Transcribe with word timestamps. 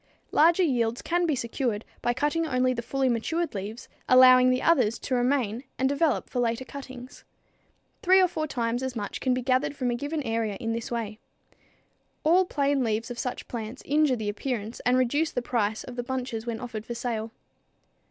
Larger 0.31 0.63
yields 0.63 1.03
can 1.03 1.27
be 1.27 1.35
secured 1.35 1.85
by 2.01 2.11
cutting 2.11 2.47
only 2.47 2.73
the 2.73 2.81
fully 2.81 3.07
matured 3.07 3.53
leaves, 3.53 3.87
allowing 4.09 4.49
the 4.49 4.63
others 4.63 4.97
to 4.97 5.13
remain 5.13 5.63
and 5.77 5.87
develop 5.87 6.27
for 6.27 6.39
later 6.39 6.65
cuttings. 6.65 7.23
Three 8.01 8.19
or 8.19 8.27
four 8.27 8.47
times 8.47 8.81
as 8.81 8.95
much 8.95 9.19
can 9.21 9.35
be 9.35 9.43
gathered 9.43 9.75
from 9.75 9.91
a 9.91 9.95
given 9.95 10.23
area 10.23 10.55
in 10.55 10.73
this 10.73 10.89
way. 10.89 11.19
All 12.23 12.45
plain 12.45 12.83
leaves 12.83 13.11
of 13.11 13.19
such 13.19 13.47
plants 13.47 13.83
injure 13.85 14.15
the 14.15 14.27
appearance 14.29 14.79
and 14.87 14.97
reduce 14.97 15.29
the 15.31 15.43
price 15.43 15.83
of 15.83 15.95
the 15.95 16.03
bunches 16.03 16.47
when 16.47 16.59
offered 16.59 16.83
for 16.87 16.95
sale. 16.95 17.31